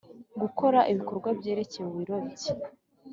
[0.41, 2.49] gukora ibikorwa byerekeye uburobyi